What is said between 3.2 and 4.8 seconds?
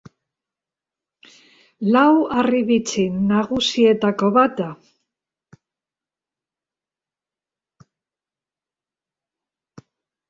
nagusietako bat da.